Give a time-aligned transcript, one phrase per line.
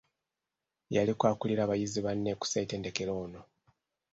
[0.95, 3.41] Yaliko akkulira bayizi banne ku ssettendekero ono.